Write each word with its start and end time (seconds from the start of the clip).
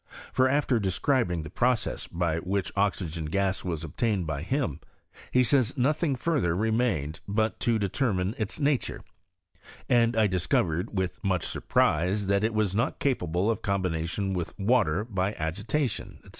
For 0.33 0.49
after 0.49 0.79
describing: 0.79 1.43
the 1.43 1.51
process 1.51 2.07
by 2.07 2.37
which 2.39 2.71
oxygen 2.75 3.25
gas 3.25 3.63
was 3.63 3.83
obtamed 3.83 4.25
by 4.25 4.41
him, 4.41 4.79
he 5.31 5.43
says 5.43 5.77
nothing 5.77 6.15
further 6.15 6.55
remained 6.55 7.19
but 7.27 7.59
to 7.59 7.77
determina 7.77 8.33
its 8.39 8.59
nature, 8.59 9.03
and" 9.87 10.17
I 10.17 10.25
discovered 10.25 10.97
with 10.97 11.23
muck 11.23 11.43
surprise 11.43 12.25
that 12.25 12.43
it 12.43 12.55
was 12.55 12.73
not 12.73 12.97
capable 12.97 13.51
of 13.51 13.61
combination 13.61 14.33
with 14.33 14.57
water 14.57 15.03
by 15.05 15.35
agitation," 15.35 16.17
&c. 16.23 16.29